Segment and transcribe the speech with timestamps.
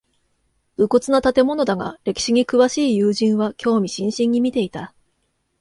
[0.77, 4.95] 無骨な建物だが歴史に詳しい友人は興味津々に見ていた